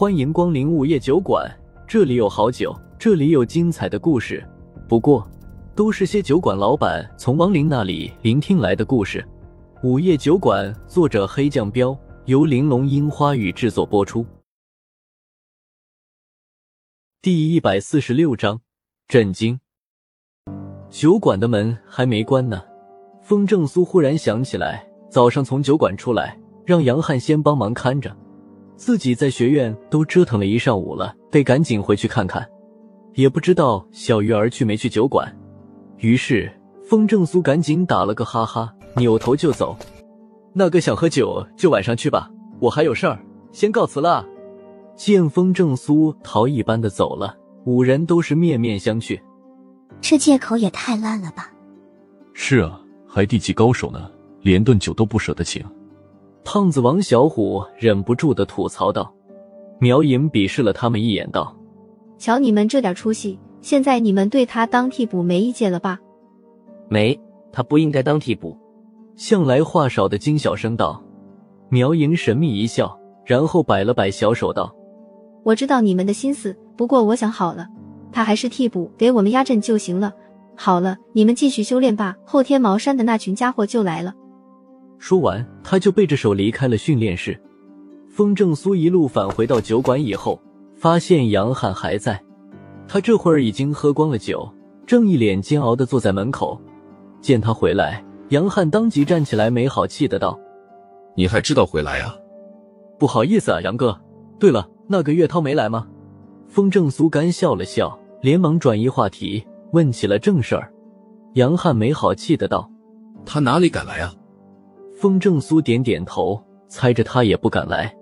[0.00, 1.52] 欢迎光临午夜酒馆，
[1.84, 4.48] 这里有好酒，这里有精彩的故事。
[4.88, 5.28] 不过，
[5.74, 9.26] 都是些酒馆老板从亡灵那里聆听来的故事。
[9.82, 14.24] 午夜酒馆，作者黑酱标，由玲珑樱花雨制作播出。
[17.20, 18.60] 第一百四十六章，
[19.08, 19.58] 震惊。
[20.88, 22.62] 酒馆的门还没关呢，
[23.20, 28.16] 风正苏忽然想起来，早上从酒馆出来，让杨汉先帮忙看着，
[28.78, 32.48] 自己在学院都折腾了一上午了，得赶紧回去看看。
[33.14, 35.36] 也不知道小鱼儿去没去酒馆。
[35.96, 36.48] 于是
[36.88, 39.76] 风正苏赶紧打了个哈哈，扭头就走。
[40.52, 42.30] 那个想喝酒就晚上去吧，
[42.60, 43.18] 我还有事儿，
[43.50, 44.24] 先告辞了。
[44.94, 49.20] 见风正苏逃一般的走了，五人都是面面相觑。
[50.00, 51.52] 这借口也太烂了吧！
[52.32, 54.08] 是啊，还地级高手呢，
[54.42, 55.64] 连顿酒都不舍得请。
[56.50, 59.12] 胖子王小虎忍不住的吐槽道。
[59.78, 61.54] 苗莹鄙视了他们一眼，道
[62.16, 66.00] ：“瞧你们这点出息，现在你们对他当替补没意见了吧
[66.88, 67.20] ？”“没，
[67.52, 68.56] 他不应该当替补。”
[69.14, 71.04] 向来话少的金小声道。
[71.68, 74.74] 苗莹神秘一笑，然后摆了摆小手道
[75.44, 77.68] ：“我知道你们的心思，不过我想好了。”
[78.10, 80.14] 他还是替补，给我们压阵就行了。
[80.56, 82.16] 好了，你们继续修炼吧。
[82.24, 84.14] 后天茅山的那群家伙就来了。
[84.98, 87.40] 说完，他就背着手离开了训练室。
[88.08, 90.40] 风正苏一路返回到酒馆以后，
[90.76, 92.20] 发现杨汉还在。
[92.88, 94.48] 他这会儿已经喝光了酒，
[94.86, 96.60] 正一脸煎熬的坐在门口。
[97.20, 100.38] 见他回来，杨汉当即站起来，没好气的道
[101.14, 102.16] ：“你还知道回来啊？
[102.98, 104.00] 不好意思啊，杨哥。
[104.38, 105.86] 对了，那个岳涛没来吗？”
[106.48, 110.72] 风正苏干笑了笑，连忙转移话题，问起了正事儿。
[111.34, 112.70] 杨汉没好气的道
[113.26, 114.14] ：“他哪里敢来啊？”
[115.00, 117.94] 风正苏点点头，猜着他也不敢来，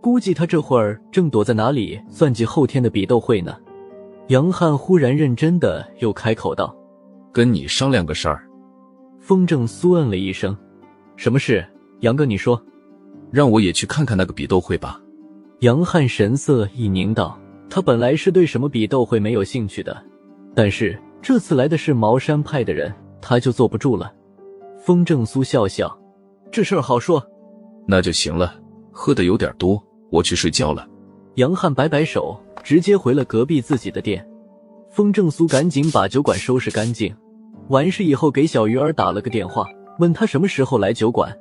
[0.00, 3.56] 估计他这会儿正躲在哪里算计后天的比斗会呢。
[4.26, 6.74] 杨汉忽然认真的又开口道
[7.30, 8.44] ：“跟你商量个事儿。”
[9.20, 10.56] 风正苏嗯了一声
[11.14, 11.64] ：“什么事？
[12.00, 12.60] 杨哥，你说。
[13.30, 15.00] ”“让我也去看看那个比斗会吧。”
[15.60, 17.38] 杨汉神色一凝道。
[17.68, 19.96] 他本来是对什么比斗会没有兴趣的，
[20.52, 24.12] 但是这次来的是茅山派的人，他就坐不住了。
[24.84, 25.96] 风正苏笑笑
[26.50, 27.24] ：“这事儿好说，
[27.86, 28.54] 那就行了。
[28.92, 30.86] 喝的有点多，我去睡觉了。”
[31.36, 34.26] 杨汉摆摆手，直接回了隔壁自己的店。
[34.90, 37.14] 风正苏赶紧把酒馆收拾干净，
[37.68, 39.64] 完事以后给小鱼儿打了个电话，
[40.00, 41.32] 问他什么时候来酒馆。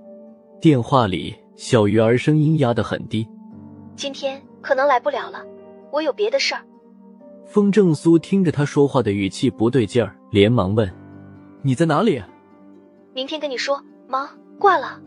[0.61, 3.27] 电话里，小鱼儿声音压得很低
[3.97, 5.43] ：“今天可能来不了了。”
[5.91, 6.61] 我有别的事儿。
[7.47, 10.87] 风正苏听着他说话的语气不对劲儿，连忙问
[11.63, 12.21] ：“你在哪里？”
[13.15, 13.83] 明天跟你说。
[14.07, 14.27] 忙，
[14.59, 14.99] 挂了。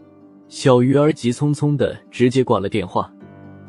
[0.48, 3.12] 小鱼儿急匆匆的直接挂了电话。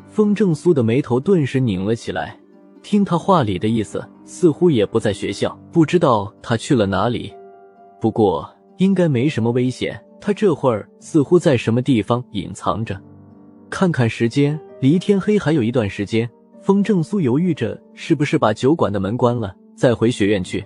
[0.08, 2.38] 风正苏的眉头顿时拧了起来，
[2.82, 7.32] 听他话里的意思，似乎也不在学校，不知道他去了哪里。
[8.00, 13.00] 不过应该没什么危险，他这会儿似乎在什么地方隐藏着。
[13.68, 16.28] 看看时间，离天黑还有一段时间。
[16.60, 20.64] 风正苏犹豫着，是不是把酒馆的门关了，再回学院去？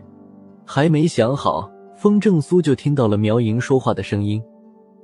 [0.64, 4.40] 还没想好，风正苏就听到了苗莹说话的声音：“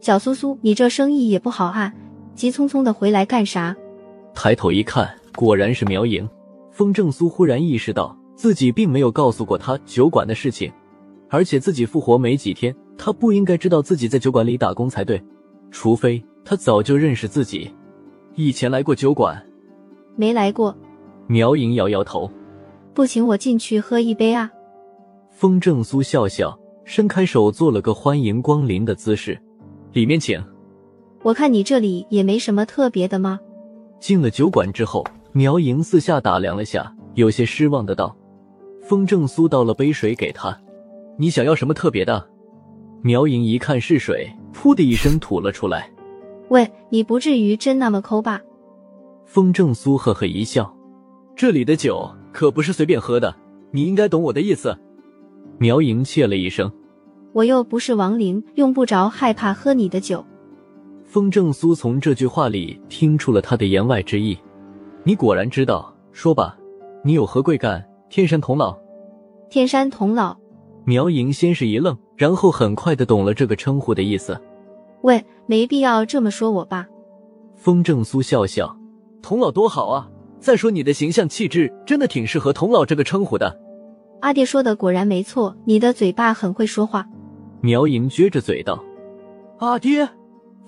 [0.04, 1.90] 小苏苏，你这生意也不好啊，
[2.34, 3.74] 急匆匆的回来干啥？”
[4.36, 6.28] 抬头一看，果然是苗莹。
[6.70, 10.70] 风正苏忽然意识到，自己并没有告诉过他酒馆的事情，
[11.30, 15.18] 而且自己复活没几天，他不应该知道自己在酒馆里打工才对，
[15.70, 17.74] 除非他早就认识自己，
[18.34, 19.42] 以前来过酒馆。
[20.16, 20.76] 没来过。
[21.28, 22.30] 苗莹摇摇头，
[22.92, 24.50] 不请我进去喝一杯啊？
[25.30, 26.54] 风正苏笑笑，
[26.84, 29.40] 伸开手做了个欢迎光临的姿势，
[29.94, 30.42] 里面请。
[31.22, 33.40] 我看你这里也没什么特别的吗？
[33.98, 38.14] 进了酒馆之后，苗莹四下打量了下，有些失望的道。
[38.82, 40.60] 风正苏倒了杯水给他，
[41.16, 42.28] 你想要什么特别的？
[43.00, 45.90] 苗莹一看是水，噗的一声吐了出来。
[46.48, 48.42] 喂，你不至于真那么抠吧？
[49.24, 50.70] 风正苏呵呵一笑。
[51.34, 53.34] 这里的酒可不是随便喝的，
[53.70, 54.76] 你应该懂我的意思。
[55.58, 56.70] 苗莹切了一声
[57.34, 60.24] ：“我又不是亡灵，用不着害怕喝你的酒。”
[61.04, 64.38] 风正苏从这句话里听出了他的言外之意。
[65.02, 66.56] 你果然知道，说吧，
[67.04, 67.84] 你有何贵干？
[68.08, 68.76] 天山童姥。
[69.50, 70.34] 天山童姥。
[70.84, 74.40] 苗莹先是一愣，然后很快的懂了这个称呼的意思。
[75.02, 76.86] 喂，没必要这么说我吧。
[77.56, 78.76] 风正苏笑笑
[79.20, 80.08] ：“童姥多好啊。”
[80.38, 83.60] 再说，你的形象气质真的挺适合“童姥”这个称呼的。
[84.20, 87.06] 阿爹说的果然没错，你的嘴巴很会说话。
[87.64, 88.78] 苗莹撅着嘴道
[89.56, 90.06] ：“阿爹。”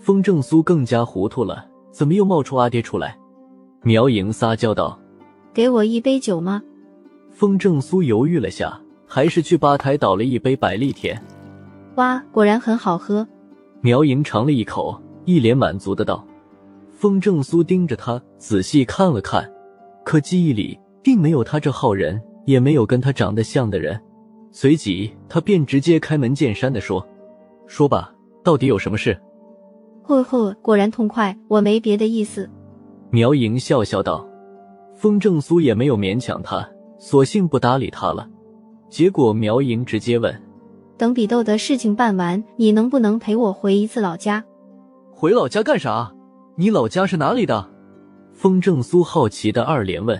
[0.00, 3.18] 风正苏更加糊涂了，怎么又冒出阿爹出来？
[3.82, 4.98] 苗莹撒娇道
[5.52, 6.62] ：“给我一杯酒吗？”
[7.30, 11.22] 风正苏犹豫了下，还是去吧台倒了一杯百利甜。
[11.96, 13.28] 哇，果然很好喝。
[13.82, 16.26] 苗莹尝了一口，一脸满足的道。
[16.92, 19.46] 风正苏盯着他仔细看了看，
[20.02, 24.00] 可记忆里并没有他这号人，也没有跟他长得像的人。
[24.58, 27.06] 随即，他便直接开门见山的说
[27.68, 28.10] ：“说吧，
[28.42, 29.14] 到底有什么事？”
[30.02, 32.48] 呵呵，果然痛快，我没别的意思。
[33.10, 34.26] 苗莹笑笑道。
[34.94, 36.66] 风正苏也没有勉强他，
[36.98, 38.26] 索性不搭理他了。
[38.88, 40.34] 结果苗莹直接问
[40.96, 44.42] ：“等比豆的事情办完，你能不能陪我回一次老家？”
[45.12, 46.10] 回老家干啥？
[46.54, 47.68] 你老家是哪里的？
[48.32, 50.18] 风正苏好奇的二连问。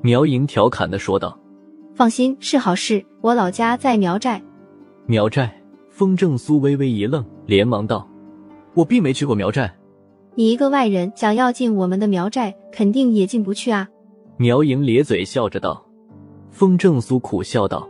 [0.00, 1.36] 苗莹调侃的说道
[1.98, 3.04] ：“放心，是好事。
[3.20, 4.40] 我老家在苗寨。”
[5.06, 5.52] 苗寨。
[5.90, 8.08] 风正苏微微一愣，连忙道
[8.72, 9.74] ：“我并没去过苗寨。”
[10.36, 13.88] 你一个外人，想要进我们的苗寨，肯定也进不去啊！
[14.36, 15.84] 苗莹咧嘴笑着道。
[16.52, 17.88] 风正苏苦笑道：“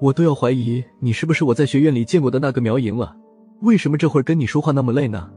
[0.00, 3.16] 我都要怀疑你是不是我在学院里见过的那个苗莹了。
[3.62, 5.28] 为什么这会儿跟你说话那么累呢？”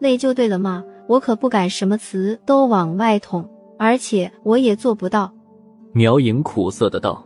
[0.00, 3.48] 累就对了嘛，我可不敢什么词都往外捅，
[3.78, 5.32] 而且我也做不到。”
[5.94, 7.24] 苗莹苦涩的道。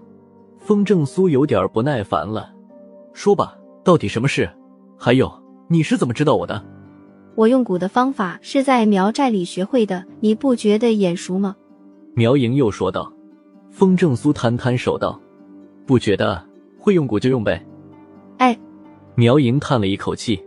[0.63, 2.49] 风正苏有点不耐烦了
[3.13, 4.49] ：“说吧，到底什么事？
[4.97, 5.31] 还有，
[5.67, 6.65] 你是怎么知道我的？”
[7.35, 11.57] 我用蛊的方法是在苗寨里学会的，你不觉得眼熟吗？
[12.15, 13.13] 苗莹又说道。
[13.71, 15.19] 风正苏摊摊手道
[15.85, 16.45] ：“不觉得，
[16.79, 17.67] 会用蛊就用呗。”
[18.39, 18.57] 哎，
[19.17, 20.41] 苗莹叹了一口气：“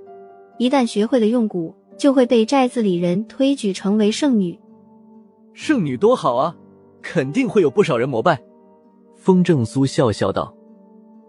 [0.59, 4.57] 一旦学会了用蛊，就会被寨子里人推举成为圣女。
[5.53, 6.55] 圣女多好啊，
[7.01, 8.39] 肯定会有不少人膜拜。”
[9.25, 10.55] 风正苏笑笑道：“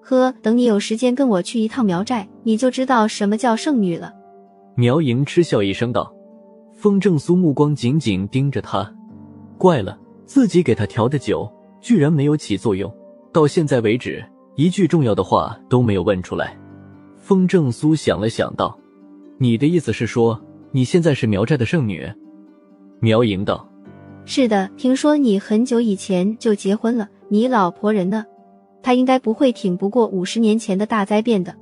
[0.05, 4.13] 呵，等你有时间跟我去一趟苗寨，你就知道什么叫圣女了。”
[4.77, 6.15] 苗莹嗤笑一声道
[6.77, 8.95] ：“风正苏目光紧紧盯着他，
[9.57, 11.51] 怪了，自己给他调的酒
[11.81, 12.95] 居然没有起作用，
[13.33, 14.23] 到现在为止
[14.57, 16.55] 一句重要的话都没有问出来。”
[17.17, 18.79] 风正苏想了想道
[19.41, 20.39] ：“你的意思是说
[20.71, 22.07] 你现在是苗寨的圣女？”
[23.01, 23.67] 苗莹道
[24.27, 28.25] ：“是的，听说你很久以前就结婚了，你老婆人呢？
[28.83, 31.55] 她应该不会挺不过五十年前的大灾变的。”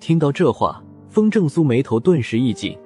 [0.00, 0.82] 听到这话。
[1.08, 2.76] 风正苏眉头顿时一紧。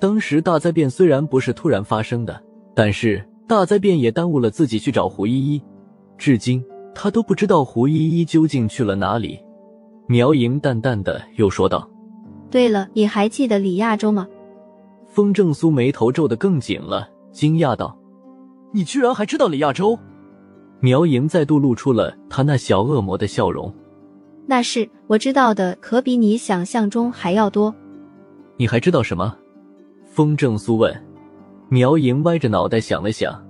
[0.00, 2.42] 当时大灾变虽然不是突然发生的，
[2.72, 5.62] 但是大灾变也耽误了自己去找胡依依。
[6.16, 9.38] 至今他都不知道胡依依究竟去了哪里。
[10.06, 11.86] 苗莹淡淡的又说道
[12.50, 14.26] ：“对了，你还记得李亚洲吗？”
[15.04, 17.94] 风正苏眉头皱得更紧了，惊讶道
[18.72, 19.98] ：“你居然还知道李亚洲？”
[20.84, 23.72] 苗莹再度露出了他那小恶魔的笑容。
[24.44, 27.74] 那是我知道的，可比你想象中还要多。
[28.58, 29.34] 你还知道什么？
[30.04, 30.94] 风正苏问。
[31.70, 33.42] 苗莹歪着脑袋想了想，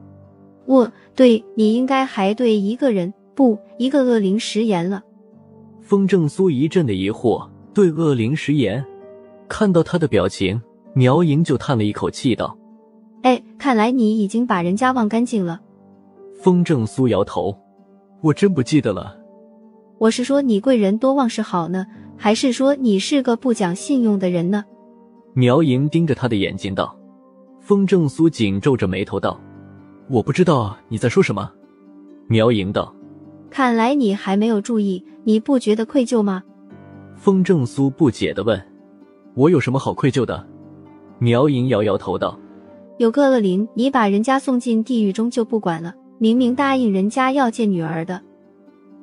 [0.66, 5.02] 我对你应该还对一个人不一个恶灵食言了。
[5.80, 8.82] 风正苏一阵的疑惑，对恶灵食言。
[9.48, 10.62] 看到他的表情，
[10.94, 12.56] 苗莹就叹了一口气道
[13.22, 15.60] ：“哎，看来你已经把人家忘干净了。”
[16.44, 17.58] 风正苏摇头
[18.20, 19.16] ：“我真不记得了。”
[19.96, 21.86] 我是说你贵人多忘事好呢，
[22.18, 24.62] 还是说你是个不讲信用的人呢？
[25.32, 26.94] 苗莹盯着他的眼睛道。
[27.60, 29.40] 风正苏紧皱着眉头道
[30.10, 31.50] ：“我不知道你在说什么。”
[32.28, 32.94] 苗莹道
[33.48, 36.42] ：“看来你还没有注意，你不觉得愧疚吗？”
[37.16, 38.62] 风正苏不解的问
[39.34, 40.46] ：“我有什么好愧疚的？”
[41.18, 42.38] 苗莹摇摇头道
[43.00, 48.20] ：“有个恶灵，你把人家送进地狱中就不管了，明明答应人家要见女儿的。”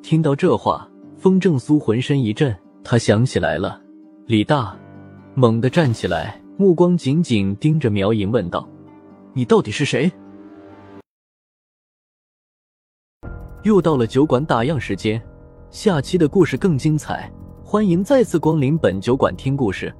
[0.01, 3.79] 听到这话，风正苏浑身一震，他想起来了，
[4.25, 4.75] 李大，
[5.35, 8.67] 猛地站起来，目光紧紧盯着苗莹，问道
[9.33, 10.11] ：“你到底是谁？”
[13.63, 15.21] 又到了酒馆打烊时间，
[15.69, 17.31] 下期的故事更精彩，
[17.63, 19.93] 欢迎再次光临本酒馆听故事。